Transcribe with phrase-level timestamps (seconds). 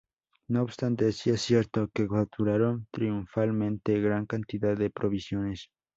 [0.47, 5.69] No obstante, si es cierto que capturaron triunfalmente gran cantidad de provisiones.